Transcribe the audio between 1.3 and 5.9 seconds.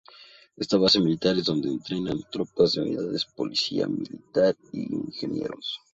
es donde entrenan tropas de unidades policía militar y ingenieros.